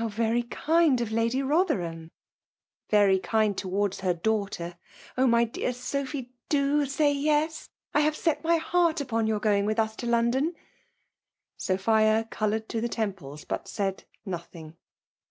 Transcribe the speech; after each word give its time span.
How 0.00 0.08
very 0.08 0.44
kind 0.44 1.02
of 1.02 1.12
Lady 1.12 1.42
Boiherham!"— 1.42 2.12
Very 2.88 3.18
kind 3.18 3.58
towards 3.58 4.00
her 4.00 4.14
daughter. 4.14 4.78
Oh! 5.18 5.26
lay 5.26 5.44
dear 5.44 5.74
Sophy!— 5.74 6.32
do 6.56 6.86
say 6.86 7.12
yes! 7.12 7.68
I 7.92 8.00
have 8.00 8.16
set 8.16 8.42
laj^ 8.42 8.58
•heart 8.60 9.02
upon 9.02 9.26
your 9.26 9.38
going 9.38 9.66
with 9.66 9.78
us 9.78 9.94
to 9.96 10.06
Lcmdon.'' 10.06 10.54
Sophia 11.58 12.26
coloured 12.30 12.70
to 12.70 12.80
the 12.80 12.88
temples; 12.88 13.44
but 13.44 13.68
said 13.68 14.04
nothing. 14.24 14.78